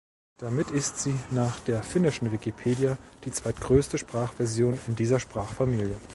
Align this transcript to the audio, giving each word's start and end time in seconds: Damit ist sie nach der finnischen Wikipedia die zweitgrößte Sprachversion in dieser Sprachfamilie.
Damit 0.39 0.71
ist 0.71 0.97
sie 0.97 1.13
nach 1.29 1.59
der 1.59 1.83
finnischen 1.83 2.31
Wikipedia 2.31 2.97
die 3.23 3.31
zweitgrößte 3.31 3.99
Sprachversion 3.99 4.79
in 4.87 4.95
dieser 4.95 5.19
Sprachfamilie. 5.19 5.95